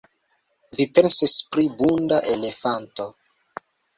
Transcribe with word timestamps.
Vi 0.77 0.85
pensis 0.99 1.33
pri 1.51 1.67
bunta 1.81 2.19
elefanto! 2.37 3.09